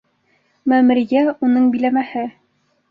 Мәмерйә- 0.73 1.23
уның 1.49 1.69
биләмәһе. 1.77 2.27